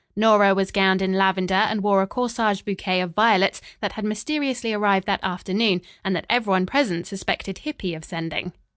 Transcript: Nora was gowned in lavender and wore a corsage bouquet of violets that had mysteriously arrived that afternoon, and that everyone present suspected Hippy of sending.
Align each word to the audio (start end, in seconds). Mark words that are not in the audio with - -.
Nora 0.15 0.55
was 0.55 0.71
gowned 0.71 1.03
in 1.03 1.13
lavender 1.13 1.53
and 1.53 1.83
wore 1.83 2.01
a 2.01 2.07
corsage 2.07 2.61
bouquet 2.63 3.01
of 3.01 3.13
violets 3.13 3.61
that 3.81 3.91
had 3.91 4.03
mysteriously 4.03 4.73
arrived 4.73 5.05
that 5.05 5.19
afternoon, 5.23 5.79
and 6.03 6.15
that 6.15 6.25
everyone 6.27 6.65
present 6.65 7.05
suspected 7.05 7.59
Hippy 7.59 7.93
of 7.93 8.03
sending. 8.03 8.51